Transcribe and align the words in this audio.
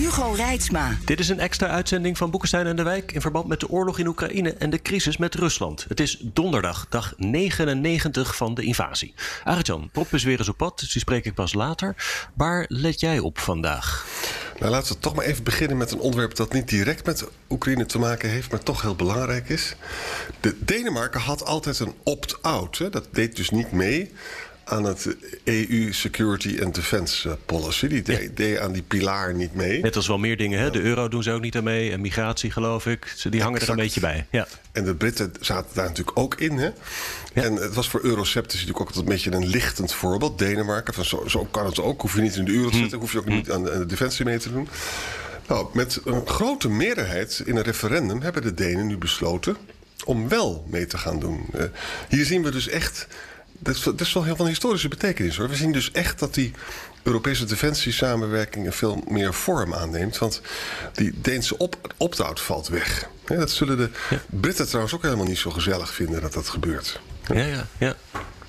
Hugo 0.00 0.32
Reitsma. 0.32 0.96
Dit 1.04 1.20
is 1.20 1.28
een 1.28 1.40
extra 1.40 1.66
uitzending 1.66 2.18
van 2.18 2.30
Boekenstein 2.30 2.66
en 2.66 2.76
de 2.76 2.82
Wijk 2.82 3.12
in 3.12 3.20
verband 3.20 3.46
met 3.46 3.60
de 3.60 3.68
oorlog 3.68 3.98
in 3.98 4.06
Oekraïne 4.06 4.54
en 4.54 4.70
de 4.70 4.82
crisis 4.82 5.16
met 5.16 5.34
Rusland. 5.34 5.84
Het 5.88 6.00
is 6.00 6.18
donderdag, 6.22 6.86
dag 6.88 7.14
99 7.16 8.36
van 8.36 8.54
de 8.54 8.62
invasie. 8.62 9.14
Arjan, 9.44 9.88
Prop 9.92 10.12
is 10.14 10.24
weer 10.24 10.38
eens 10.38 10.48
op 10.48 10.56
pad, 10.56 10.78
dus 10.78 10.92
die 10.92 11.00
spreek 11.00 11.24
ik 11.24 11.34
pas 11.34 11.52
later. 11.52 11.94
Waar 12.34 12.64
let 12.68 13.00
jij 13.00 13.18
op 13.18 13.38
vandaag? 13.38 14.06
Nou, 14.58 14.72
laten 14.72 14.92
we 14.92 14.98
toch 14.98 15.14
maar 15.14 15.24
even 15.24 15.44
beginnen 15.44 15.76
met 15.76 15.90
een 15.90 16.00
onderwerp 16.00 16.34
dat 16.34 16.52
niet 16.52 16.68
direct 16.68 17.06
met 17.06 17.28
Oekraïne 17.50 17.86
te 17.86 17.98
maken 17.98 18.30
heeft, 18.30 18.50
maar 18.50 18.62
toch 18.62 18.82
heel 18.82 18.96
belangrijk 18.96 19.48
is. 19.48 19.76
De 20.40 20.56
Denemarken 20.60 21.20
had 21.20 21.44
altijd 21.44 21.78
een 21.78 21.94
opt-out. 22.02 22.92
Dat 22.92 23.08
deed 23.12 23.36
dus 23.36 23.50
niet 23.50 23.72
mee 23.72 24.12
aan 24.70 24.84
het 24.84 25.16
EU 25.44 25.92
Security 25.92 26.58
and 26.62 26.74
Defense 26.74 27.28
eh, 27.28 27.34
Policy. 27.46 27.86
Die 27.86 28.02
deed, 28.02 28.36
deed 28.36 28.58
aan 28.58 28.72
die 28.72 28.82
pilaar 28.82 29.34
niet 29.34 29.54
mee. 29.54 29.80
Net 29.80 29.96
als 29.96 30.06
wel 30.06 30.18
meer 30.18 30.36
dingen. 30.36 30.60
Hè? 30.60 30.70
De 30.70 30.80
euro 30.80 31.08
doen 31.08 31.22
ze 31.22 31.32
ook 31.32 31.40
niet 31.40 31.56
aan 31.56 31.64
mee. 31.64 31.92
En 31.92 32.00
migratie, 32.00 32.50
geloof 32.50 32.86
ik. 32.86 33.12
Ze, 33.16 33.28
die 33.28 33.42
hangen 33.42 33.60
er 33.60 33.70
een 33.70 33.76
beetje 33.76 34.00
bij. 34.00 34.26
Ja. 34.30 34.46
En 34.72 34.84
de 34.84 34.94
Britten 34.94 35.32
zaten 35.40 35.74
daar 35.74 35.86
natuurlijk 35.88 36.18
ook 36.18 36.34
in. 36.34 36.58
Hè? 36.58 36.70
En 37.32 37.54
het 37.54 37.74
was 37.74 37.88
voor 37.88 38.00
Eurosceptici 38.04 38.66
natuurlijk 38.66 38.90
ook 38.90 38.96
een 38.96 39.04
beetje 39.08 39.32
een 39.32 39.46
lichtend 39.46 39.92
voorbeeld. 39.92 40.38
Denemarken, 40.38 40.94
van 40.94 41.04
zo, 41.04 41.24
zo 41.28 41.44
kan 41.50 41.66
het 41.66 41.80
ook. 41.80 42.00
Hoef 42.00 42.14
je 42.14 42.20
niet 42.20 42.36
in 42.36 42.44
de 42.44 42.52
euro 42.52 42.68
te 42.68 42.74
Hm. 42.74 42.80
zitten. 42.80 42.98
Hoef 42.98 43.12
je 43.12 43.18
ook 43.18 43.28
niet 43.28 43.50
aan 43.50 43.62
de, 43.64 43.72
aan 43.72 43.78
de 43.78 43.86
defensie 43.86 44.24
mee 44.24 44.38
te 44.38 44.52
doen. 44.52 44.68
Nou, 45.48 45.66
met 45.72 46.00
een 46.04 46.26
grote 46.26 46.68
meerderheid 46.68 47.42
in 47.44 47.56
een 47.56 47.62
referendum 47.62 48.20
hebben 48.22 48.42
de 48.42 48.54
Denen 48.54 48.86
nu 48.86 48.96
besloten 48.96 49.56
om 50.04 50.28
wel 50.28 50.66
mee 50.70 50.86
te 50.86 50.98
gaan 50.98 51.18
doen. 51.18 51.46
Eh, 51.52 51.64
hier 52.08 52.24
zien 52.24 52.42
we 52.42 52.50
dus 52.50 52.68
echt. 52.68 53.06
Dat 53.62 53.74
is, 53.74 53.82
dat 53.82 54.00
is 54.00 54.12
wel 54.12 54.24
heel 54.24 54.36
van 54.36 54.46
historische 54.46 54.88
betekenis 54.88 55.36
hoor. 55.36 55.48
We 55.48 55.56
zien 55.56 55.72
dus 55.72 55.90
echt 55.92 56.18
dat 56.18 56.34
die 56.34 56.52
Europese 57.02 57.44
defensiesamenwerking 57.44 58.66
een 58.66 58.72
veel 58.72 59.04
meer 59.08 59.34
vorm 59.34 59.74
aanneemt. 59.74 60.18
Want 60.18 60.40
die 60.92 61.20
Deense 61.20 61.58
op, 61.58 61.94
opt-out 61.96 62.40
valt 62.40 62.68
weg. 62.68 63.08
Dat 63.24 63.50
zullen 63.50 63.76
de 63.76 63.90
Britten 64.26 64.66
trouwens 64.66 64.94
ook 64.94 65.02
helemaal 65.02 65.26
niet 65.26 65.38
zo 65.38 65.50
gezellig 65.50 65.94
vinden 65.94 66.20
dat 66.20 66.32
dat 66.32 66.48
gebeurt. 66.48 67.00
Ja, 67.26 67.44
ja, 67.44 67.66
ja. 67.78 67.96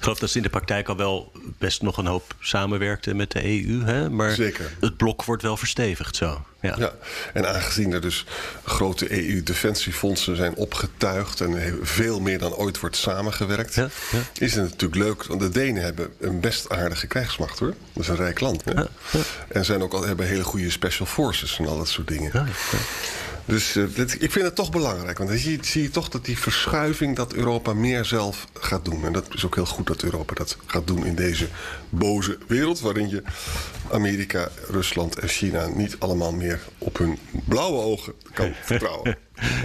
Ik 0.01 0.07
geloof 0.07 0.19
dat 0.19 0.29
ze 0.29 0.37
in 0.37 0.43
de 0.43 0.49
praktijk 0.49 0.87
al 0.87 0.97
wel 0.97 1.31
best 1.57 1.81
nog 1.81 1.97
een 1.97 2.05
hoop 2.05 2.35
samenwerkten 2.39 3.15
met 3.15 3.31
de 3.31 3.43
EU. 3.43 3.83
Hè? 3.83 4.09
Maar 4.09 4.31
Zeker. 4.31 4.71
het 4.79 4.97
blok 4.97 5.23
wordt 5.23 5.43
wel 5.43 5.57
verstevigd 5.57 6.15
zo. 6.15 6.45
Ja. 6.61 6.75
Ja, 6.77 6.93
en 7.33 7.49
aangezien 7.53 7.93
er 7.93 8.01
dus 8.01 8.25
grote 8.63 9.11
EU-defensiefondsen 9.27 10.35
zijn 10.35 10.55
opgetuigd 10.55 11.41
en 11.41 11.79
veel 11.81 12.19
meer 12.19 12.37
dan 12.39 12.53
ooit 12.55 12.79
wordt 12.79 12.95
samengewerkt, 12.95 13.73
Ja, 13.73 13.89
ja. 14.11 14.19
is 14.33 14.53
het 14.55 14.63
natuurlijk 14.63 15.01
leuk. 15.01 15.23
Want 15.23 15.39
de 15.39 15.49
Denen 15.49 15.83
hebben 15.83 16.13
een 16.19 16.39
best 16.39 16.69
aardige 16.69 17.07
krijgsmacht 17.07 17.59
hoor. 17.59 17.73
Dat 17.93 18.03
is 18.03 18.09
een 18.09 18.15
rijk 18.15 18.39
land. 18.39 18.63
Hè? 18.65 18.83
En 19.47 19.65
zijn 19.65 19.81
ook 19.81 19.93
al, 19.93 20.05
hebben 20.05 20.27
hele 20.27 20.43
goede 20.43 20.69
special 20.69 21.07
forces 21.07 21.57
en 21.59 21.67
al 21.67 21.77
dat 21.77 21.87
soort 21.89 22.07
dingen. 22.07 22.47
Dus 23.45 23.75
eh, 23.75 23.83
dit- 23.95 24.21
ik 24.23 24.31
vind 24.31 24.45
het 24.45 24.55
toch 24.55 24.71
belangrijk. 24.71 25.17
Want 25.17 25.29
dan 25.29 25.39
zie 25.61 25.81
je 25.81 25.89
toch 25.89 26.09
dat 26.09 26.25
die 26.25 26.37
verschuiving 26.37 27.15
dat 27.15 27.33
Europa 27.33 27.73
meer 27.73 28.05
zelf 28.05 28.47
gaat 28.59 28.85
doen. 28.85 29.05
En 29.05 29.13
dat 29.13 29.25
is 29.33 29.45
ook 29.45 29.55
heel 29.55 29.65
goed 29.65 29.87
dat 29.87 30.03
Europa 30.03 30.33
dat 30.33 30.57
gaat 30.65 30.87
doen 30.87 31.05
in 31.05 31.15
deze 31.15 31.47
boze 31.89 32.37
wereld. 32.47 32.79
Waarin 32.79 33.09
je 33.09 33.23
Amerika, 33.91 34.49
Rusland 34.69 35.19
en 35.19 35.27
China 35.27 35.67
niet 35.67 35.95
allemaal 35.99 36.31
meer 36.31 36.50
op 36.77 36.97
hun 36.97 37.17
blauwe 37.45 37.81
ogen 37.81 38.13
kan 38.33 38.53
vertrouwen. 38.63 39.17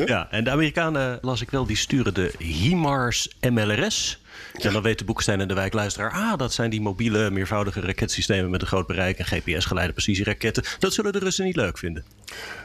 Ja, 0.07 0.31
en 0.31 0.45
de 0.45 0.51
Amerikanen, 0.51 1.19
las 1.23 1.41
ik 1.41 1.51
wel, 1.51 1.67
die 1.67 1.77
sturen 1.77 2.15
de 2.15 2.33
HIMARS 2.39 3.37
MLRS. 3.51 4.21
En 4.53 4.73
dan 4.73 4.83
weet 4.83 4.99
de 4.99 5.05
Boekestein 5.05 5.41
en 5.41 5.49
de 5.49 5.55
wijkluisteraar... 5.55 6.11
ah, 6.11 6.39
dat 6.39 6.53
zijn 6.53 6.71
die 6.71 6.81
mobiele, 6.81 7.31
meervoudige 7.31 7.81
raketsystemen... 7.81 8.51
met 8.51 8.61
een 8.61 8.67
groot 8.67 8.87
bereik 8.87 9.19
en 9.19 9.25
GPS-geleide 9.25 9.93
precisieraketten. 9.93 10.65
Dat 10.79 10.93
zullen 10.93 11.13
de 11.13 11.19
Russen 11.19 11.45
niet 11.45 11.57
leuk 11.57 11.79
vinden. 11.79 12.05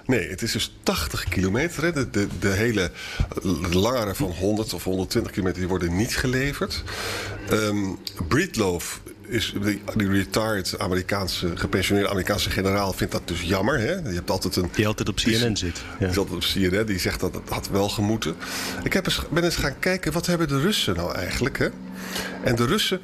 Nee, 0.06 0.30
het 0.30 0.42
is 0.42 0.52
dus 0.52 0.74
80 0.84 1.24
kilometer. 1.24 1.84
Hè. 1.84 1.92
De, 1.92 2.10
de, 2.10 2.28
de 2.40 2.50
hele 2.50 2.92
langere 3.72 4.16
van 4.16 4.32
100 4.32 4.74
of 4.74 4.84
120 4.84 5.32
kilometer 5.32 5.60
die 5.60 5.70
worden 5.70 5.96
niet 5.96 6.18
geleverd. 6.18 6.84
Ehm 7.50 7.94
Breedlove 8.28 9.00
is 9.32 9.54
die, 9.62 9.82
die 9.96 10.10
retired 10.10 10.80
Amerikaanse, 10.80 11.58
gepensioneerde 11.58 12.10
Amerikaanse 12.10 12.50
generaal 12.50 12.94
vindt 12.94 13.14
dat 13.14 13.28
dus 13.28 13.42
jammer. 13.42 13.80
Hè? 13.80 13.94
Je 13.94 14.14
hebt 14.14 14.30
altijd 14.30 14.56
een 14.56 14.70
Die 14.76 14.88
altijd 14.88 15.10
op 15.10 15.16
CNN 15.16 15.58
zit. 15.58 15.82
Ja. 16.00 16.06
Die 16.06 16.14
zat 16.14 16.32
op 16.32 16.40
CNN, 16.40 16.86
die 16.86 17.00
zegt 17.00 17.20
dat 17.20 17.34
het 17.34 17.50
had 17.50 17.70
wel 17.70 17.90
gemoeten. 17.90 18.36
Ik 18.84 18.94
heb 18.94 19.06
eens, 19.06 19.22
ben 19.30 19.44
eens 19.44 19.56
gaan 19.56 19.80
kijken, 19.80 20.12
wat 20.12 20.26
hebben 20.26 20.48
de 20.48 20.60
Russen 20.60 20.96
nou 20.96 21.16
eigenlijk? 21.16 21.58
Hè? 21.58 21.68
En 22.44 22.56
de 22.56 22.66
Russen, 22.66 23.02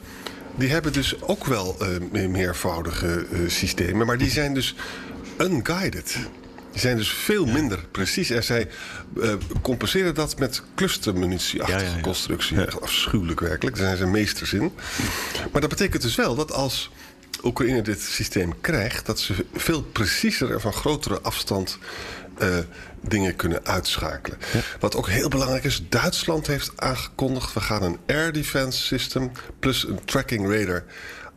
die 0.55 0.69
hebben 0.69 0.93
dus 0.93 1.21
ook 1.21 1.45
wel 1.45 1.75
eh, 1.79 2.27
meervoudige 2.27 3.25
eh, 3.31 3.39
systemen. 3.47 4.07
Maar 4.07 4.17
die 4.17 4.29
zijn 4.29 4.53
dus 4.53 4.75
unguided. 5.37 6.17
Die 6.71 6.79
zijn 6.79 6.97
dus 6.97 7.09
veel 7.09 7.45
minder 7.45 7.79
precies. 7.91 8.29
En 8.29 8.43
zij 8.43 8.67
eh, 9.21 9.33
compenseren 9.61 10.15
dat 10.15 10.39
met 10.39 10.61
clustermunitieachtige 10.75 11.95
Ja, 11.95 12.01
constructie. 12.01 12.65
Echt 12.65 12.81
afschuwelijk 12.81 13.39
werkelijk. 13.39 13.75
Daar 13.75 13.85
zijn 13.85 13.97
ze 13.97 14.05
meesters 14.05 14.53
in. 14.53 14.71
Maar 15.51 15.61
dat 15.61 15.69
betekent 15.69 16.01
dus 16.01 16.15
wel 16.15 16.35
dat 16.35 16.51
als 16.51 16.91
Oekraïne 17.43 17.81
dit 17.81 18.01
systeem 18.01 18.61
krijgt... 18.61 19.05
dat 19.05 19.19
ze 19.19 19.45
veel 19.53 19.83
preciezer 19.83 20.51
en 20.51 20.61
van 20.61 20.73
grotere 20.73 21.21
afstand 21.21 21.77
eh, 22.37 22.57
dingen 23.01 23.35
kunnen 23.35 23.65
uitschakelen. 23.65 24.37
Wat 24.79 24.95
ook 24.95 25.09
heel 25.09 25.29
belangrijk 25.29 25.63
is, 25.63 25.83
Duitsland 25.89 26.47
heeft 26.47 26.71
aangekondigd... 26.75 27.53
we 27.53 27.59
gaan 27.59 27.83
een 27.83 27.99
air 28.07 28.31
defense 28.31 28.83
system 28.83 29.31
plus 29.59 29.87
een 29.87 30.05
tracking 30.05 30.51
radar 30.51 30.83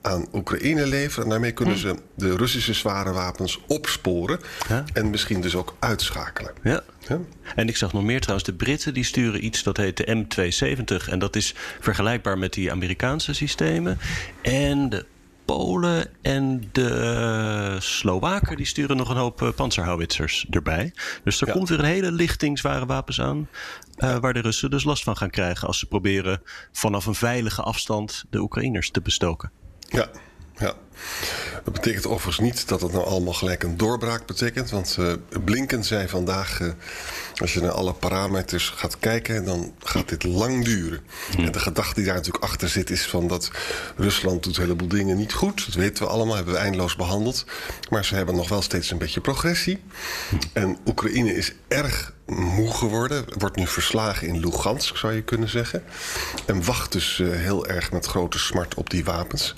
aan 0.03 0.27
Oekraïne 0.33 0.87
leveren. 0.87 1.25
En 1.25 1.31
daarmee 1.31 1.53
kunnen 1.53 1.79
ze 1.79 1.95
de 2.17 2.37
Russische 2.37 2.75
zware 2.75 3.13
wapens 3.13 3.61
opsporen... 3.67 4.41
Ja. 4.69 4.85
en 4.93 5.11
misschien 5.11 5.41
dus 5.41 5.55
ook 5.55 5.77
uitschakelen. 5.79 6.53
Ja. 6.63 6.83
Ja? 7.09 7.19
En 7.55 7.69
ik 7.69 7.77
zag 7.77 7.93
nog 7.93 8.03
meer 8.03 8.21
trouwens. 8.21 8.49
De 8.51 8.57
Britten 8.57 8.95
die 8.95 9.05
sturen 9.05 9.45
iets 9.45 9.63
dat 9.63 9.77
heet 9.77 9.97
de 9.97 10.25
M270. 11.05 11.09
En 11.09 11.19
dat 11.19 11.37
is 11.37 11.55
vergelijkbaar 11.81 12.39
met 12.39 12.53
die 12.53 12.71
Amerikaanse 12.71 13.33
systemen. 13.33 13.99
En 14.43 14.89
de 14.89 15.07
Polen 15.45 16.07
en 16.23 16.69
de 16.73 16.89
eh, 17.75 17.81
Slowaken 17.81 18.57
die 18.57 18.67
sturen 18.67 18.97
nog 18.97 19.09
een 19.11 19.17
hoop 19.17 19.43
eh, 19.43 19.49
panzerhouwitsers 19.57 20.47
erbij. 20.51 20.93
Dus 21.25 21.41
er 21.41 21.47
Ja. 21.47 21.53
komt 21.53 21.69
weer 21.69 21.79
een 21.79 21.85
hele 21.85 22.13
lichting 22.13 22.59
zware 22.59 22.87
wapens 22.87 23.21
aan. 23.21 23.49
eh, 23.97 24.17
Waar 24.19 24.33
de 24.33 24.41
Russen 24.41 24.71
dus 24.71 24.85
last 24.85 25.03
van 25.03 25.17
gaan 25.17 25.31
krijgen 25.31 25.67
als 25.67 25.79
ze 25.79 25.87
proberen 25.87 26.43
vanaf 26.73 27.07
een 27.07 27.15
veilige 27.15 27.63
afstand 27.63 28.25
de 28.31 28.39
Oekraïners 28.41 28.91
te 28.91 29.01
bestoken. 29.01 29.51
Ja, 29.93 30.09
ja. 30.61 30.75
Dat 31.65 31.73
betekent 31.73 32.07
overigens 32.07 32.39
niet 32.39 32.69
dat 32.69 32.81
het 32.81 32.93
nou 32.93 33.05
allemaal 33.05 33.33
gelijk 33.33 33.63
een 33.63 33.77
doorbraak 33.77 34.27
betekent. 34.27 34.71
Want 34.71 34.97
eh, 34.99 35.13
Blinken 35.45 35.85
zei 35.85 36.09
vandaag, 36.09 36.61
eh, 36.61 36.69
als 37.37 37.55
je 37.55 37.61
naar 37.61 37.71
alle 37.71 37.93
parameters 37.93 38.69
gaat 38.69 38.99
kijken, 38.99 39.45
dan 39.45 39.75
gaat 39.79 40.09
dit 40.09 40.23
lang 40.23 40.65
duren. 40.65 41.01
En 41.39 41.53
de 41.53 41.59
gedachte 41.59 41.95
die 41.95 42.05
daar 42.05 42.15
natuurlijk 42.15 42.45
achter 42.45 42.69
zit 42.69 42.91
is 42.91 43.07
van 43.07 43.27
dat 43.27 43.51
Rusland 43.97 44.43
doet 44.43 44.57
een 44.57 44.63
heleboel 44.63 44.89
dingen 44.89 45.17
niet 45.17 45.33
goed. 45.33 45.67
Dat 45.67 45.75
weten 45.75 46.05
we 46.05 46.11
allemaal, 46.11 46.37
hebben 46.37 46.55
we 46.55 46.61
eindeloos 46.61 46.97
behandeld. 46.97 47.45
Maar 47.91 48.05
ze 48.05 48.15
hebben 48.15 48.35
nog 48.35 48.49
wel 48.49 48.63
steeds 48.63 48.91
een 48.91 48.99
beetje 48.99 49.21
progressie. 49.21 49.83
En 50.53 50.79
Oekraïne 50.87 51.35
is 51.35 51.53
erg 51.69 52.13
moe 52.31 52.73
geworden. 52.73 53.25
Wordt 53.39 53.57
nu 53.57 53.67
verslagen 53.67 54.27
in 54.29 54.41
Lugansk, 54.41 54.97
zou 54.97 55.13
je 55.13 55.23
kunnen 55.23 55.49
zeggen. 55.49 55.83
En 56.47 56.65
wacht 56.65 56.93
dus 56.93 57.21
eh, 57.21 57.29
heel 57.31 57.67
erg 57.67 57.93
met 57.93 58.07
grote 58.07 58.39
smart 58.39 58.75
op 58.75 58.91
die 58.91 59.05
wapens. 59.05 59.55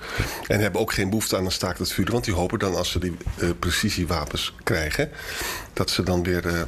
En 0.46 0.60
hebben 0.60 0.80
ook 0.80 0.92
geen 0.92 1.08
behoefte 1.08 1.31
aan 1.34 1.44
een 1.44 1.52
staakt 1.52 1.78
het 1.78 1.92
vuren. 1.92 2.12
Want 2.12 2.24
die 2.24 2.34
hopen 2.34 2.58
dan 2.58 2.74
als 2.74 2.90
ze 2.90 2.98
die 2.98 3.16
eh, 3.36 3.48
precisiewapens 3.58 4.54
krijgen... 4.62 5.10
dat 5.72 5.90
ze 5.90 6.02
dan 6.02 6.22
weer 6.22 6.46
eh, 6.46 6.60
eh, 6.60 6.66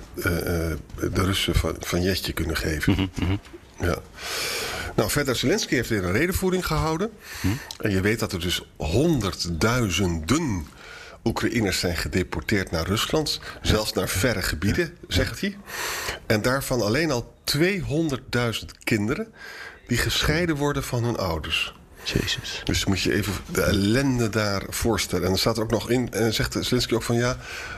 de 0.97 1.25
Russen 1.25 1.55
van, 1.55 1.77
van 1.81 2.03
Jetje 2.03 2.33
kunnen 2.33 2.57
geven. 2.57 3.11
Ja. 3.81 3.99
Nou, 4.97 5.11
verder, 5.11 5.37
Zelensky 5.37 5.75
heeft 5.75 5.89
weer 5.89 6.05
een 6.05 6.13
redenvoering 6.13 6.67
gehouden. 6.67 7.11
En 7.79 7.91
je 7.91 8.01
weet 8.01 8.19
dat 8.19 8.33
er 8.33 8.41
dus 8.41 8.63
honderdduizenden 8.77 10.67
Oekraïners 11.25 11.79
zijn 11.79 11.97
gedeporteerd 11.97 12.71
naar 12.71 12.87
Rusland. 12.87 13.41
Zelfs 13.63 13.93
naar 13.93 14.09
verre 14.09 14.43
gebieden, 14.43 14.97
zegt 15.09 15.41
hij. 15.41 15.57
En 16.27 16.43
daarvan 16.43 16.81
alleen 16.81 17.11
al 17.11 17.35
200.000 17.59 18.65
kinderen 18.85 19.33
die 19.87 19.99
gescheiden 19.99 20.57
worden 20.57 20.85
van 20.85 21.05
hun 21.05 21.17
ouders. 21.17 21.75
Jezus. 22.05 22.61
Dus 22.65 22.85
moet 22.85 23.01
je 23.01 23.13
even 23.15 23.33
de 23.53 23.63
ellende 23.63 24.29
daar 24.31 24.63
voorstellen. 24.69 25.27
En 25.27 25.33
er 25.33 25.39
staat 25.39 25.57
er 25.57 25.63
ook 25.63 25.71
nog 25.71 25.91
in, 25.91 26.13
en 26.13 26.35
zegt 26.35 26.53
Zelensky 26.61 26.95
ook 26.95 27.03
van 27.03 27.17
ja, 27.17 27.37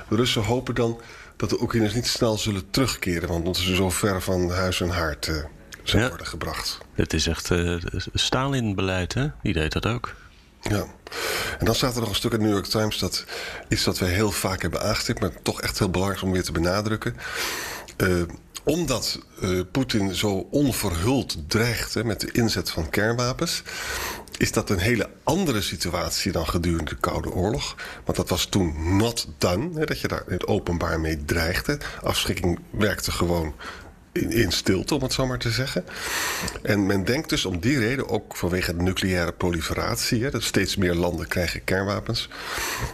de 0.08 0.16
Russen 0.16 0.42
hopen 0.42 0.74
dan 0.74 1.00
dat 1.36 1.50
de 1.50 1.62
Oekraïners 1.62 1.94
niet 1.94 2.06
snel 2.06 2.38
zullen 2.38 2.70
terugkeren, 2.70 3.28
want 3.42 3.56
ze 3.56 3.74
zo 3.74 3.90
ver 3.90 4.22
van 4.22 4.50
huis 4.50 4.80
en 4.80 4.88
haard 4.88 5.26
uh, 5.26 5.36
zijn 5.82 6.02
Ja. 6.02 6.08
worden 6.08 6.26
gebracht. 6.26 6.78
Het 6.94 7.12
is 7.12 7.26
echt 7.26 7.50
eh 7.50 7.74
Stalin-beleid, 8.14 9.14
hè? 9.14 9.26
Die 9.42 9.52
deed 9.52 9.72
dat 9.72 9.86
ook. 9.86 10.14
Ja. 10.62 10.84
En 11.58 11.64
dan 11.66 11.74
staat 11.74 11.94
er 11.94 12.00
nog 12.00 12.08
een 12.08 12.14
stuk 12.14 12.32
in 12.32 12.38
de 12.38 12.44
New 12.44 12.52
York 12.54 12.66
Times 12.66 12.98
dat 12.98 13.24
iets 13.68 13.84
dat 13.84 13.98
wij 13.98 14.08
heel 14.08 14.30
vaak 14.30 14.62
hebben 14.62 14.82
aangestipt, 14.82 15.20
maar 15.20 15.30
toch 15.42 15.60
echt 15.60 15.78
heel 15.78 15.90
belangrijk 15.90 16.22
om 16.22 16.32
weer 16.32 16.42
te 16.42 16.52
benadrukken. 16.52 17.16
Eh, 17.96 18.08
omdat 18.66 19.18
eh, 19.40 19.60
Poetin 19.72 20.14
zo 20.14 20.46
onverhuld 20.50 21.36
dreigt 21.46 21.94
hè, 21.94 22.04
met 22.04 22.20
de 22.20 22.32
inzet 22.32 22.70
van 22.70 22.90
kernwapens, 22.90 23.62
is 24.36 24.52
dat 24.52 24.70
een 24.70 24.78
hele 24.78 25.10
andere 25.22 25.60
situatie 25.60 26.32
dan 26.32 26.48
gedurende 26.48 26.90
de 26.90 26.96
Koude 26.96 27.30
Oorlog. 27.32 27.76
Want 28.04 28.16
dat 28.16 28.28
was 28.28 28.46
toen 28.46 28.96
not 28.96 29.28
done, 29.38 29.78
hè, 29.78 29.84
dat 29.84 30.00
je 30.00 30.08
daar 30.08 30.22
in 30.26 30.32
het 30.32 30.46
openbaar 30.46 31.00
mee 31.00 31.24
dreigde. 31.24 31.78
Afschrikking 32.02 32.58
werkte 32.70 33.12
gewoon 33.12 33.54
in, 34.16 34.52
stilte, 34.52 34.94
om 34.94 35.02
het 35.02 35.12
zo 35.12 35.26
maar 35.26 35.38
te 35.38 35.50
zeggen. 35.50 35.84
En 36.62 36.86
men 36.86 37.04
denkt 37.04 37.28
dus 37.28 37.44
om 37.44 37.60
die 37.60 37.78
reden, 37.78 38.08
ook 38.08 38.36
vanwege 38.36 38.76
de 38.76 38.82
nucleaire 38.82 39.32
proliferatie, 39.32 40.22
hè, 40.22 40.30
dat 40.30 40.42
steeds 40.42 40.76
meer 40.76 40.94
landen 40.94 41.28
krijgen 41.28 41.64
kernwapens, 41.64 42.28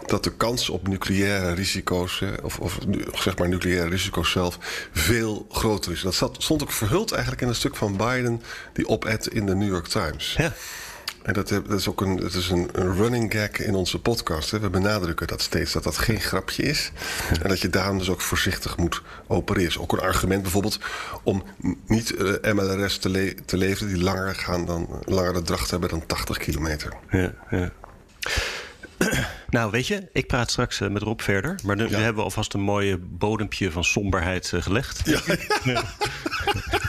dat 0.07 0.25
de 0.25 0.37
kans 0.37 0.69
op 0.69 0.89
nucleaire 0.89 1.55
risico's, 1.55 2.19
hè, 2.19 2.35
of, 2.43 2.59
of 2.59 2.79
zeg 3.15 3.39
maar 3.39 3.49
nucleaire 3.49 3.89
risico's 3.89 4.31
zelf, 4.31 4.59
veel 4.93 5.47
groter 5.51 5.93
is. 5.93 6.01
Dat 6.01 6.35
stond 6.39 6.63
ook 6.63 6.73
verhuld 6.73 7.13
eigenlijk 7.13 7.43
in 7.43 7.49
een 7.49 7.55
stuk 7.55 7.77
van 7.77 7.97
Biden, 7.97 8.43
die 8.73 8.87
op-ed 8.87 9.27
in 9.27 9.47
de 9.47 9.55
New 9.55 9.69
York 9.69 9.87
Times. 9.87 10.35
Ja. 10.39 10.53
En 11.23 11.33
dat, 11.33 11.49
dat 11.49 11.71
is 11.79 11.89
ook 11.89 12.01
een, 12.01 12.17
dat 12.17 12.35
is 12.35 12.49
een, 12.51 12.69
een 12.73 12.95
running 12.95 13.33
gag 13.33 13.51
in 13.51 13.75
onze 13.75 14.01
podcast. 14.01 14.51
Hè. 14.51 14.61
We 14.61 14.71
benadrukken 14.71 15.27
dat 15.27 15.43
steeds, 15.43 15.73
dat 15.73 15.85
dat 15.85 15.99
geen 15.99 16.21
grapje 16.21 16.63
is. 16.63 16.91
En 17.43 17.49
dat 17.49 17.61
je 17.61 17.69
daarom 17.69 17.99
dus 17.99 18.09
ook 18.11 18.21
voorzichtig 18.21 18.77
moet 18.77 19.03
opereren. 19.27 19.69
Is 19.69 19.79
ook 19.79 19.93
een 19.93 20.01
argument 20.01 20.43
bijvoorbeeld 20.43 20.79
om 21.23 21.43
niet 21.87 22.15
eh, 22.15 22.53
MLRS 22.53 22.99
te, 22.99 23.09
le- 23.09 23.35
te 23.45 23.57
leveren... 23.57 23.93
die 23.95 24.03
langer, 24.03 24.35
gaan 24.35 24.67
dan, 24.67 24.89
langer 25.05 25.33
de 25.33 25.43
dracht 25.43 25.71
hebben 25.71 25.89
dan 25.89 26.07
80 26.07 26.37
kilometer. 26.39 26.93
Ja, 27.11 27.35
ja. 27.51 27.71
Nou, 29.49 29.71
weet 29.71 29.87
je, 29.87 30.09
ik 30.13 30.27
praat 30.27 30.51
straks 30.51 30.81
eh, 30.81 30.89
met 30.89 31.03
Rob 31.03 31.21
verder. 31.21 31.59
Maar 31.65 31.77
nu, 31.77 31.89
hebben 31.89 32.15
we 32.15 32.23
alvast 32.23 32.55
een 32.55 32.61
mooie 32.61 32.99
bodempje 32.99 33.71
van 33.71 33.85
somberheid 33.85 34.53
eh, 34.53 34.63
gelegd. 34.63 35.01
Ja, 35.05 35.21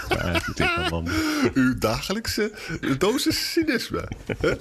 man. 0.90 1.08
uw 1.54 1.78
dagelijkse 1.78 2.52
dosis 2.98 3.52
cynisme. 3.52 4.08
hè. 4.38 4.54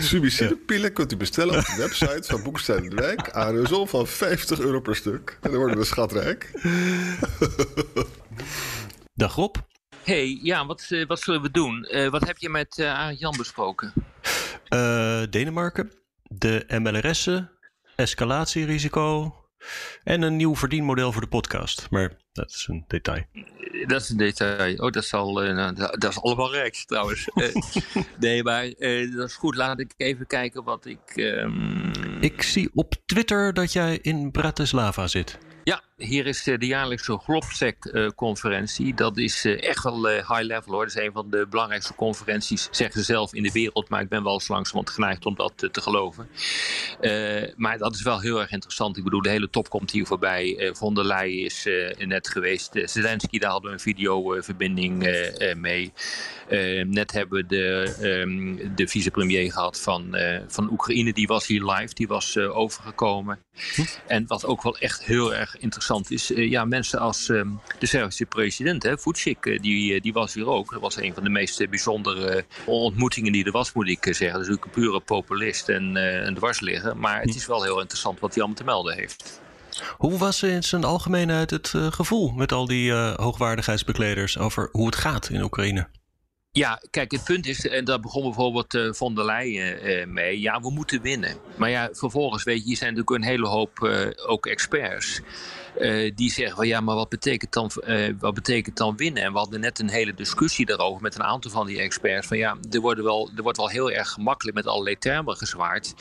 Subicidepillen 0.00 0.92
kunt 0.92 1.12
u 1.12 1.16
bestellen 1.16 1.58
op 1.58 1.64
de 1.64 1.76
website 1.76 2.22
van 2.22 2.42
Boekestein 2.42 2.88
de 2.88 2.96
Wijk. 2.96 3.30
Aerosol 3.30 3.86
van 3.86 4.06
50 4.06 4.60
euro 4.60 4.80
per 4.80 4.96
stuk. 4.96 5.38
En 5.40 5.50
dan 5.50 5.58
worden 5.58 5.78
we 5.78 5.84
schatrijk. 5.84 6.50
Dag 9.14 9.34
Rob. 9.34 9.56
hey, 10.04 10.38
ja, 10.42 10.66
wat, 10.66 10.86
eh, 10.88 11.06
wat 11.06 11.20
zullen 11.20 11.42
we 11.42 11.50
doen? 11.50 11.84
Eh, 11.84 12.08
wat 12.08 12.26
heb 12.26 12.38
je 12.38 12.48
met 12.48 12.78
eh 12.78 12.98
Arend 12.98 13.18
Jan 13.18 13.34
besproken? 13.36 13.92
Eh, 14.68 15.22
Denemarken, 15.30 15.92
de 16.22 16.64
MLRS'en, 16.68 17.50
escalatierisico 17.96 19.34
en 20.02 20.22
een 20.22 20.36
nieuw 20.36 20.56
verdienmodel 20.56 21.12
voor 21.12 21.20
de 21.20 21.28
podcast. 21.28 21.86
Maar 21.90 22.12
dat 22.32 22.50
is 22.50 22.66
een 22.68 22.84
detail. 22.88 23.24
Dat 23.86 24.00
is 24.00 24.08
een 24.08 24.16
detail. 24.16 24.76
Oh, 24.76 24.90
dat, 24.90 25.04
zal, 25.04 25.42
eh, 25.42 25.54
nou, 25.54 25.74
dat 25.74 26.00
dat 26.00 26.10
is 26.10 26.20
allemaal 26.20 26.52
rechts 26.52 26.86
trouwens. 26.86 27.28
Eh, 27.34 27.54
nee, 28.18 28.42
maar 28.42 28.64
eh, 28.64 29.14
dat 29.16 29.28
is 29.28 29.34
goed. 29.34 29.54
Laat 29.56 29.80
ik 29.80 29.92
even 29.96 30.26
kijken 30.26 30.64
wat 30.64 30.86
ik... 30.86 31.00
ehm, 31.14 32.20
Ik 32.20 32.42
zie 32.42 32.70
op 32.74 32.94
Twitter 33.06 33.52
dat 33.54 33.72
jij 33.72 33.98
in 34.02 34.30
Bratislava 34.30 35.06
zit. 35.06 35.38
Ja, 35.64 35.82
hier 35.96 36.26
is 36.26 36.46
eh, 36.46 36.58
de 36.58 36.66
jaarlijkse 36.66 37.18
GlobSec-conferentie. 37.18 38.94
dat 38.94 39.18
is 39.18 39.44
eh, 39.44 39.62
echt 39.62 39.84
wel 39.84 40.08
eh, 40.08 40.28
high 40.28 40.42
level 40.42 40.72
hoor. 40.72 40.84
Dat 40.84 40.96
is 40.96 41.02
een 41.02 41.12
van 41.12 41.30
de 41.30 41.46
belangrijkste 41.50 41.94
conferenties, 41.94 42.68
zeggen 42.70 43.00
ze 43.00 43.12
zelf, 43.12 43.34
in 43.34 43.42
de 43.42 43.52
wereld. 43.52 43.88
Maar 43.88 44.00
ik 44.00 44.08
ben 44.08 44.22
wel 44.22 44.32
eens 44.32 44.48
langzamerhand 44.48 44.94
geneigd 44.94 45.26
om 45.26 45.34
dat 45.34 45.52
te 45.56 45.80
geloven. 45.80 46.28
Maar 47.56 47.78
dat 47.78 47.94
is 47.94 48.02
wel 48.02 48.20
heel 48.20 48.40
erg 48.40 48.50
interessant. 48.50 48.96
Ik 48.96 49.04
bedoel, 49.04 49.22
de 49.22 49.28
hele 49.28 49.50
top 49.50 49.68
komt 49.68 49.90
hier 49.90 50.06
voorbij. 50.06 50.56
Eh 50.58 50.74
von 50.74 50.94
der 50.94 51.04
Leyen 51.04 51.44
is 51.44 51.68
net 51.98 52.28
geweest. 52.28 52.80
Zelensky, 52.84 53.38
daar 53.38 53.50
hadden 53.50 53.70
we 53.70 53.76
een 53.76 53.82
videoverbinding 53.82 54.98
mee. 55.56 55.92
Net 56.86 57.12
hebben 57.12 57.40
we 57.40 57.46
de, 57.46 57.96
ehm, 58.00 58.74
de 58.74 58.88
vicepremier 58.88 59.52
gehad 59.52 59.80
van, 59.80 60.16
van 60.48 60.70
Oekraïne. 60.72 61.12
Die 61.12 61.26
was 61.26 61.46
hier 61.46 61.64
live, 61.64 61.94
die 61.94 62.08
was 62.08 62.36
overgekomen. 62.36 63.38
En 64.06 64.26
wat 64.26 64.44
ook 64.44 64.62
wel 64.62 64.78
echt 64.78 65.04
heel 65.04 65.34
erg 65.34 65.49
interessant 65.58 66.10
is, 66.10 66.32
eh, 66.32 66.50
ja, 66.50 66.64
mensen 66.64 66.98
als 66.98 67.28
ehm, 67.28 67.48
de 67.78 67.86
Servische 67.86 68.26
president, 68.26 68.82
hè, 68.82 68.98
Vucic, 68.98 69.46
eh, 69.46 69.60
die, 69.60 69.94
eh, 69.94 70.00
die 70.00 70.12
was 70.12 70.34
hier 70.34 70.46
ook. 70.46 70.72
Dat 70.72 70.80
was 70.80 70.96
een 70.96 71.14
van 71.14 71.22
de 71.22 71.30
meest 71.30 71.70
bijzondere 71.70 72.44
ontmoetingen 72.64 73.32
die 73.32 73.44
er 73.44 73.52
was, 73.52 73.72
moet 73.72 73.88
ik 73.88 74.04
zeggen. 74.04 74.32
Dat 74.32 74.40
is 74.40 74.48
natuurlijk 74.48 74.64
een 74.64 74.82
pure 74.82 75.00
populist 75.00 75.68
en 75.68 75.96
eh, 75.96 76.26
een 76.26 76.34
dwarsligger. 76.34 76.96
Maar 76.96 77.20
het 77.20 77.34
is 77.34 77.46
wel 77.46 77.62
heel 77.62 77.80
interessant 77.80 78.20
wat 78.20 78.34
hij 78.34 78.42
allemaal 78.42 78.58
te 78.58 78.64
melden 78.64 78.94
heeft. 78.94 79.40
Hoe 79.96 80.18
was 80.18 80.42
in 80.42 80.62
zijn 80.62 80.84
algemeenheid 80.84 81.50
het 81.50 81.68
gevoel 81.74 82.30
met 82.30 82.52
al 82.52 82.66
die 82.66 82.92
hoogwaardigheidsbekleders 82.92 84.38
over 84.38 84.68
hoe 84.72 84.86
het 84.86 84.96
gaat 84.96 85.28
in 85.28 85.42
Oekraïne? 85.42 85.88
Ja, 86.52 86.80
kijk, 86.90 87.12
het 87.12 87.24
punt 87.24 87.46
is, 87.46 87.68
en 87.68 87.84
daar 87.84 88.00
begon 88.00 88.22
bijvoorbeeld 88.22 88.74
eh 88.74 88.92
von 88.92 89.14
der 89.14 89.24
Leyen 89.24 89.80
eh, 89.80 90.06
mee, 90.06 90.40
ja, 90.40 90.60
we 90.60 90.70
moeten 90.70 91.02
winnen. 91.02 91.36
Maar 91.56 91.70
ja, 91.70 91.88
vervolgens, 91.92 92.42
weet 92.42 92.58
je, 92.58 92.64
hier 92.64 92.76
zijn 92.76 92.94
natuurlijk 92.94 93.22
een 93.22 93.30
hele 93.30 93.46
hoop 93.46 93.82
eh, 93.82 94.28
ook 94.28 94.46
experts. 94.46 95.20
Eh, 95.78 96.12
die 96.14 96.30
zeggen 96.30 96.56
van 96.56 96.66
ja, 96.66 96.80
maar 96.80 96.94
wat 96.94 97.08
betekent, 97.08 97.52
dan, 97.52 97.70
eh, 97.84 98.14
wat 98.18 98.34
betekent 98.34 98.76
dan 98.76 98.96
winnen? 98.96 99.22
En 99.22 99.32
we 99.32 99.38
hadden 99.38 99.60
net 99.60 99.78
een 99.78 99.88
hele 99.90 100.14
discussie 100.14 100.66
daarover 100.66 101.02
met 101.02 101.14
een 101.14 101.22
aantal 101.22 101.50
van 101.50 101.66
die 101.66 101.80
experts. 101.80 102.26
Van 102.26 102.36
ja, 102.38 102.56
er, 102.70 102.80
worden 102.80 103.04
wel, 103.04 103.30
er 103.36 103.42
wordt 103.42 103.58
wel 103.58 103.68
heel 103.68 103.90
erg 103.90 104.08
gemakkelijk 104.08 104.56
met 104.56 104.66
allerlei 104.66 104.98
termen 104.98 105.36
gezwaard. 105.36 105.94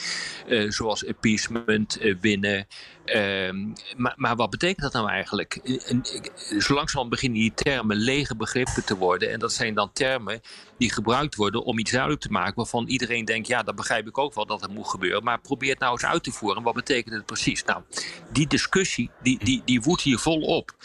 eh, 0.48 0.70
zoals 0.72 1.08
appeasement, 1.08 2.00
winnen. 2.22 2.68
Ehm, 3.06 3.68
maar, 3.98 4.14
maar 4.16 4.36
wat 4.36 4.50
betekent 4.50 4.82
dat 4.82 4.94
nou 4.94 5.10
eigenlijk? 5.10 5.56
En- 5.64 5.80
en- 5.88 6.04
Zo 6.62 6.74
langzamerhand 6.74 7.10
beginnen 7.10 7.40
die 7.40 7.54
termen 7.54 7.98
lege 7.98 8.36
begrippen 8.36 8.86
te 8.86 8.98
worden. 8.98 9.32
En 9.32 9.40
dat 9.40 9.54
zijn 9.54 9.74
dan 9.74 9.90
termen 9.94 10.42
die 10.80 10.94
gebruikt 10.94 11.36
worden 11.36 11.64
om 11.64 11.80
iets 11.80 11.92
duidelijk 11.92 12.22
te 12.22 12.32
maken 12.32 12.56
waarvan 12.56 12.88
iedereen 12.88 13.26
denkt, 13.26 13.48
ja, 13.48 13.64
dat 13.64 13.76
begrijp 13.76 14.08
ik 14.08 14.18
ook 14.18 14.34
wel 14.34 14.46
dat 14.46 14.62
het 14.62 14.74
moet 14.74 14.88
gebeuren. 14.88 15.24
Maar 15.24 15.40
probeer 15.40 15.70
het 15.70 15.80
nou 15.80 15.92
eens 15.92 16.06
uit 16.06 16.24
te 16.24 16.32
voeren. 16.32 16.64
Wat 16.64 16.74
betekent 16.74 17.16
het 17.16 17.26
precies? 17.26 17.64
Nou, 17.64 17.82
die 18.32 18.48
discussie, 18.48 19.10
die, 19.22 19.44
die, 19.44 19.62
die 19.66 19.82
woedt 19.82 20.02
hier 20.02 20.20
volop. 20.20 20.76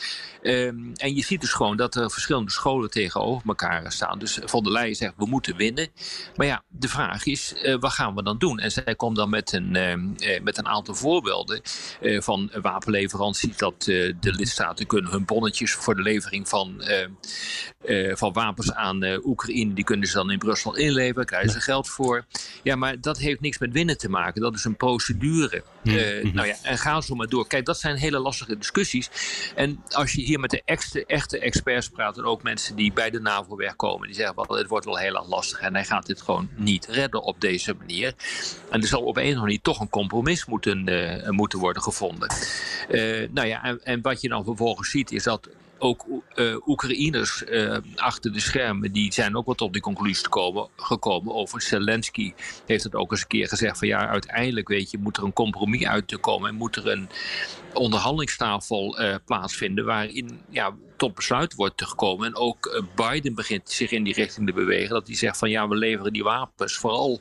Ehm, 0.42 0.92
en 0.94 1.14
je 1.14 1.22
ziet 1.22 1.40
dus 1.40 1.52
gewoon 1.52 1.76
dat 1.76 1.94
er 1.94 2.10
verschillende 2.10 2.50
scholen 2.50 2.90
tegenover 2.90 3.48
elkaar 3.48 3.92
staan. 3.92 4.18
Dus 4.18 4.38
Von 4.44 4.62
der 4.62 4.72
Leyen 4.72 4.94
zegt, 4.94 5.14
we 5.16 5.26
moeten 5.26 5.56
winnen. 5.56 5.88
Maar 6.36 6.46
ja, 6.46 6.62
de 6.68 6.88
vraag 6.88 7.26
is, 7.26 7.54
eh, 7.54 7.76
wat 7.80 7.92
gaan 7.92 8.14
we 8.14 8.22
dan 8.22 8.38
doen? 8.38 8.58
En 8.58 8.70
zij 8.70 8.94
komt 8.94 9.16
dan 9.16 9.30
met 9.30 9.52
een, 9.52 9.76
ehm, 9.76 10.14
eh, 10.16 10.42
met 10.42 10.58
een 10.58 10.68
aantal 10.68 10.94
voorbeelden 10.94 11.62
eh, 12.00 12.20
van 12.20 12.50
wapenleveranties. 12.62 13.56
Dat 13.56 13.82
de 13.84 14.14
lidstaten 14.20 14.86
kunnen 14.86 15.10
hun 15.10 15.24
bonnetjes 15.24 15.72
voor 15.72 15.94
de 15.94 16.02
levering 16.02 16.48
van, 16.48 16.82
eh, 16.82 18.08
eh, 18.10 18.16
van 18.16 18.32
wapens 18.32 18.72
aan 18.72 19.04
Oekraïne, 19.24 19.74
die 19.84 19.92
kunnen 19.92 20.08
ze 20.08 20.16
dan 20.16 20.30
in 20.30 20.38
Brussel 20.38 20.76
inleveren, 20.76 21.26
krijgen 21.26 21.50
ze 21.50 21.60
geld 21.60 21.88
voor. 21.88 22.24
Ja, 22.62 22.76
maar 22.76 23.00
dat 23.00 23.18
heeft 23.18 23.40
niks 23.40 23.58
met 23.58 23.72
winnen 23.72 23.98
te 23.98 24.08
maken. 24.08 24.40
Dat 24.40 24.54
is 24.54 24.64
een 24.64 24.76
procedure. 24.76 25.62
Eh, 25.84 26.32
nou 26.32 26.46
ja, 26.46 26.56
en 26.62 26.78
ga 26.78 27.00
zo 27.00 27.14
maar 27.14 27.26
door. 27.26 27.46
Kijk, 27.46 27.66
dat 27.66 27.78
zijn 27.78 27.96
hele 27.96 28.18
lastige 28.18 28.58
discussies. 28.58 29.10
En 29.54 29.82
als 29.90 30.12
je 30.12 30.22
hier 30.22 30.40
met 30.40 30.50
de 30.50 30.62
echte, 30.64 31.06
echte 31.06 31.38
experts 31.38 31.88
praat, 31.88 32.18
en 32.18 32.24
ook 32.24 32.42
mensen 32.42 32.76
die 32.76 32.92
bij 32.92 33.10
de 33.10 33.20
NAVO 33.20 33.56
wegkomen, 33.56 34.06
die 34.06 34.16
zeggen 34.16 34.34
wel, 34.36 34.58
het 34.58 34.68
wordt 34.68 34.84
wel 34.84 34.98
heel 34.98 35.16
erg 35.16 35.28
lastig 35.28 35.60
en 35.60 35.74
hij 35.74 35.84
gaat 35.84 36.06
dit 36.06 36.22
gewoon 36.22 36.48
niet 36.56 36.86
redden 36.86 37.22
op 37.22 37.40
deze 37.40 37.74
manier. 37.78 38.14
En 38.70 38.80
er 38.80 38.86
zal 38.86 39.02
op 39.02 39.16
een 39.16 39.22
of 39.22 39.28
andere 39.28 39.40
manier 39.40 39.60
toch 39.60 39.80
een 39.80 39.88
compromis 39.88 40.46
moeten, 40.46 40.88
eh, 40.88 41.30
moeten 41.30 41.58
worden 41.58 41.82
gevonden. 41.82 42.28
Eh, 42.88 43.28
nou 43.30 43.46
ja, 43.46 43.64
en, 43.64 43.80
en 43.84 44.02
wat 44.02 44.20
je 44.20 44.28
dan 44.28 44.44
vervolgens 44.44 44.90
ziet 44.90 45.12
is 45.12 45.22
dat 45.22 45.48
ook 45.84 46.06
eh, 46.34 46.66
Oekraïners 46.66 47.44
eh, 47.44 47.76
achter 47.96 48.32
de 48.32 48.40
schermen, 48.40 48.92
die 48.92 49.12
zijn 49.12 49.36
ook 49.36 49.46
wat 49.46 49.60
op 49.60 49.72
die 49.72 49.82
conclusie 49.82 50.26
gekomen 50.76 51.34
over 51.34 51.62
Zelensky. 51.62 52.32
Heeft 52.66 52.84
het 52.84 52.94
ook 52.94 53.10
eens 53.10 53.20
een 53.20 53.26
keer 53.26 53.48
gezegd 53.48 53.78
van 53.78 53.88
ja, 53.88 54.08
uiteindelijk 54.08 54.68
weet 54.68 54.90
je, 54.90 54.98
moet 54.98 55.16
er 55.16 55.22
een 55.22 55.32
compromis 55.32 55.84
uit 55.84 56.08
te 56.08 56.16
komen 56.16 56.48
en 56.48 56.54
moet 56.54 56.76
er 56.76 56.88
een 56.88 57.08
onderhandelingstafel 57.72 58.98
eh, 58.98 59.14
plaatsvinden 59.24 59.84
waarin 59.84 60.40
ja, 60.48 60.74
tot 60.96 61.14
besluit 61.14 61.54
wordt 61.54 61.84
gekomen. 61.84 62.26
En 62.26 62.36
ook 62.36 62.84
Biden 62.94 63.34
begint 63.34 63.70
zich 63.70 63.90
in 63.90 64.04
die 64.04 64.14
richting 64.14 64.46
te 64.46 64.52
bewegen. 64.52 64.94
Dat 64.94 65.06
hij 65.06 65.16
zegt 65.16 65.38
van 65.38 65.50
ja, 65.50 65.68
we 65.68 65.76
leveren 65.76 66.12
die 66.12 66.22
wapens 66.22 66.76
vooral 66.76 67.20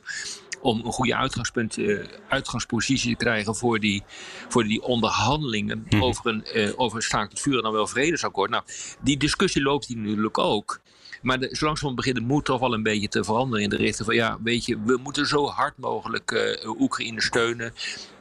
om 0.64 0.80
een 0.84 0.92
goede 0.92 1.16
uitgangspunt, 1.16 1.78
eh, 1.78 1.98
uitgangspositie 2.28 3.16
te 3.16 3.24
krijgen 3.24 3.56
voor 3.56 3.80
die, 3.80 4.02
voor 4.48 4.64
die 4.64 4.82
onderhandelingen 4.82 5.86
over 6.00 6.26
een, 6.26 6.44
eh, 6.44 6.72
over 6.76 6.96
een 6.96 7.02
staakt 7.02 7.30
het 7.30 7.40
vuur 7.40 7.56
en 7.56 7.62
dan 7.62 7.72
wel 7.72 7.86
vredesakkoord. 7.86 8.50
Nou, 8.50 8.62
die 9.00 9.16
discussie 9.16 9.62
loopt 9.62 9.86
hier 9.86 9.96
natuurlijk 9.96 10.38
ook. 10.38 10.80
Maar 11.22 11.38
de, 11.38 11.48
zo 11.52 11.64
langzamerhand 11.64 11.96
begint 11.96 12.16
de 12.16 12.32
moed 12.32 12.44
toch 12.44 12.60
wel 12.60 12.74
een 12.74 12.82
beetje 12.82 13.08
te 13.08 13.24
veranderen 13.24 13.64
in 13.64 13.70
de 13.70 13.76
richting 13.76 14.06
van 14.06 14.14
ja, 14.14 14.38
weet 14.42 14.64
je, 14.64 14.78
we 14.84 14.98
moeten 15.02 15.26
zo 15.26 15.46
hard 15.46 15.78
mogelijk 15.78 16.30
uh, 16.30 16.80
Oekraïne 16.80 17.22
steunen. 17.22 17.74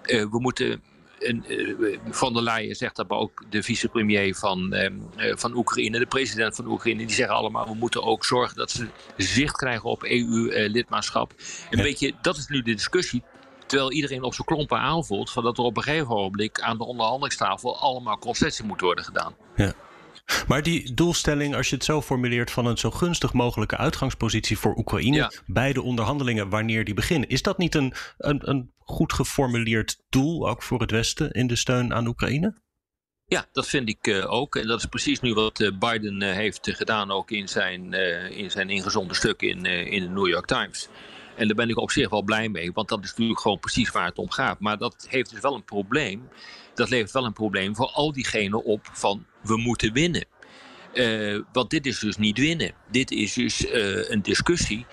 Uh, 0.05 0.25
we 0.31 0.39
moeten 0.39 0.81
en, 1.23 1.43
uh, 1.47 1.97
van 2.09 2.33
der 2.33 2.43
Leyen 2.43 2.75
zegt 2.75 2.95
dat, 2.95 3.09
maar 3.09 3.17
ook 3.17 3.43
de 3.49 3.63
vicepremier 3.63 4.35
van, 4.35 4.73
uh, 4.73 4.89
van 5.35 5.55
Oekraïne, 5.55 5.99
de 5.99 6.05
president 6.05 6.55
van 6.55 6.67
Oekraïne, 6.67 7.05
die 7.05 7.15
zeggen 7.15 7.35
allemaal: 7.35 7.65
we 7.65 7.75
moeten 7.75 8.03
ook 8.03 8.25
zorgen 8.25 8.55
dat 8.55 8.71
ze 8.71 8.87
zicht 9.17 9.55
krijgen 9.55 9.89
op 9.89 10.03
EU-lidmaatschap. 10.03 11.33
Een 11.69 11.81
beetje, 11.81 12.13
dat 12.21 12.37
is 12.37 12.47
nu 12.47 12.61
de 12.61 12.73
discussie. 12.73 13.23
Terwijl 13.65 13.91
iedereen 13.91 14.23
op 14.23 14.33
zijn 14.33 14.47
klompen 14.47 14.79
aanvoelt 14.79 15.31
van 15.31 15.43
dat 15.43 15.57
er 15.57 15.63
op 15.63 15.77
een 15.77 15.83
gegeven 15.83 16.15
ogenblik 16.15 16.59
aan 16.59 16.77
de 16.77 16.85
onderhandelingstafel 16.85 17.79
allemaal 17.79 18.17
concessies 18.17 18.65
moet 18.65 18.81
worden 18.81 19.03
gedaan. 19.03 19.35
Ja. 19.55 19.73
Maar 20.47 20.63
die 20.63 20.93
doelstelling, 20.93 21.55
als 21.55 21.69
je 21.69 21.75
het 21.75 21.83
zo 21.83 22.01
formuleert, 22.01 22.51
van 22.51 22.65
een 22.65 22.77
zo 22.77 22.91
gunstig 22.91 23.33
mogelijke 23.33 23.77
uitgangspositie 23.77 24.57
voor 24.57 24.77
Oekraïne 24.77 25.15
ja. 25.15 25.31
bij 25.45 25.73
de 25.73 25.81
onderhandelingen 25.81 26.49
wanneer 26.49 26.85
die 26.85 26.93
beginnen, 26.93 27.29
is 27.29 27.41
dat 27.41 27.57
niet 27.57 27.75
een, 27.75 27.93
een, 28.17 28.49
een 28.49 28.72
goed 28.85 29.13
geformuleerd 29.13 29.97
doel, 30.09 30.49
ook 30.49 30.63
voor 30.63 30.81
het 30.81 30.91
Westen, 30.91 31.31
in 31.31 31.47
de 31.47 31.55
steun 31.55 31.93
aan 31.93 32.07
Oekraïne? 32.07 32.61
Ja, 33.25 33.45
dat 33.51 33.67
vind 33.67 33.89
ik 33.89 34.07
uh, 34.07 34.31
ook. 34.31 34.55
En 34.55 34.67
dat 34.67 34.79
is 34.79 34.85
precies 34.85 35.19
nu 35.19 35.33
wat 35.33 35.59
uh, 35.59 35.77
Biden 35.79 36.21
uh, 36.21 36.31
heeft 36.31 36.69
gedaan, 36.75 37.11
ook 37.11 37.31
in 37.31 37.47
zijn, 37.47 37.93
in 38.31 38.51
zijn 38.51 38.69
ingezonde 38.69 39.13
stuk 39.13 39.41
in, 39.41 39.65
in 39.65 40.01
de 40.01 40.09
New 40.09 40.27
York 40.27 40.45
Times. 40.45 40.87
En 41.35 41.47
daar 41.47 41.55
ben 41.55 41.69
ik 41.69 41.77
op 41.77 41.91
zich 41.91 42.09
wel 42.09 42.21
blij 42.21 42.49
mee, 42.49 42.71
want 42.71 42.89
dat 42.89 43.03
is 43.03 43.09
natuurlijk 43.09 43.39
gewoon 43.39 43.59
precies 43.59 43.91
waar 43.91 44.05
het 44.05 44.17
om 44.17 44.29
gaat. 44.29 44.59
Maar 44.59 44.77
dat 44.77 45.05
heeft 45.09 45.29
dus 45.29 45.39
wel 45.39 45.55
een 45.55 45.63
probleem. 45.63 46.29
Dat 46.73 46.89
levert 46.89 47.11
wel 47.11 47.25
een 47.25 47.33
probleem 47.33 47.75
voor 47.75 47.87
al 47.87 48.11
diegenen 48.11 48.63
op 48.63 48.89
van 48.91 49.25
we 49.41 49.57
moeten 49.57 49.93
winnen. 49.93 50.25
Want 51.51 51.69
dit 51.69 51.85
is 51.85 51.99
dus 51.99 52.17
niet 52.17 52.37
winnen. 52.37 52.73
Dit 52.91 53.11
is 53.11 53.33
dus 53.33 53.65
een 54.09 54.21
discussie 54.21 54.85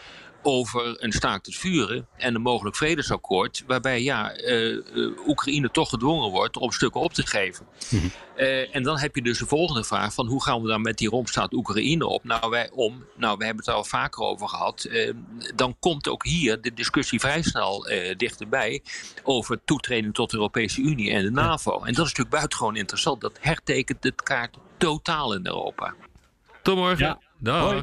over 0.42 1.02
een 1.02 1.12
staakt 1.12 1.46
het 1.46 1.56
vuren 1.56 2.06
en 2.16 2.34
een 2.34 2.40
mogelijk 2.40 2.76
vredesakkoord, 2.76 3.64
waarbij 3.66 4.02
ja, 4.02 4.40
uh, 4.40 4.82
Oekraïne 5.26 5.70
toch 5.70 5.88
gedwongen 5.88 6.30
wordt 6.30 6.56
om 6.56 6.70
stukken 6.70 7.00
op 7.00 7.12
te 7.12 7.26
geven. 7.26 7.66
Mm 7.90 7.98
-hmm. 7.98 8.10
uh, 8.36 8.74
en 8.74 8.82
dan 8.82 8.98
heb 8.98 9.14
je 9.14 9.22
dus 9.22 9.38
de 9.38 9.46
volgende 9.46 9.84
vraag 9.84 10.14
van 10.14 10.26
hoe 10.26 10.42
gaan 10.42 10.62
we 10.62 10.68
dan 10.68 10.82
met 10.82 10.98
die 10.98 11.08
rompstaat 11.08 11.52
Oekraïne 11.52 12.06
op? 12.06 12.24
Nou, 12.24 12.50
wij 12.50 12.70
om, 12.70 13.04
nou, 13.16 13.36
we 13.38 13.44
hebben 13.44 13.64
het 13.64 13.72
er 13.72 13.78
al 13.78 13.84
vaker 13.84 14.22
over 14.22 14.48
gehad. 14.48 14.86
Uh, 14.90 15.12
dan 15.54 15.76
komt 15.78 16.08
ook 16.08 16.24
hier 16.24 16.60
de 16.60 16.74
discussie 16.74 17.20
vrij 17.20 17.42
snel 17.42 17.88
dichterbij 18.16 18.82
over 19.22 19.60
toetreding 19.64 20.14
tot 20.14 20.30
de 20.30 20.36
Europese 20.36 20.80
Unie 20.80 21.10
en 21.10 21.22
de 21.22 21.30
NAVO. 21.30 21.72
En 21.72 21.78
dat 21.80 21.88
is 21.88 21.96
natuurlijk 21.96 22.30
buitengewoon 22.30 22.76
interessant. 22.76 23.20
Dat 23.20 23.38
hertekent 23.40 24.02
de 24.02 24.12
kaart 24.12 24.56
totaal 24.76 25.34
in 25.34 25.46
Europa. 25.46 25.94
Tot 26.62 26.76
morgen. 26.76 27.06
Ja. 27.06 27.18
Dag. 27.38 27.70
Hoi. 27.70 27.82